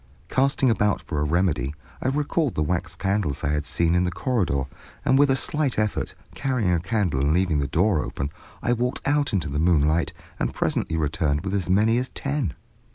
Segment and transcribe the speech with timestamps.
[0.29, 4.09] Casting about for a remedy, I recalled the wax candles I had seen in the
[4.11, 4.63] corridor,
[5.05, 8.31] and, with a slight effort, carrying a candle and leaving the door open,
[8.63, 12.55] I walked out into the moonlight, and presently returned with as many as ten.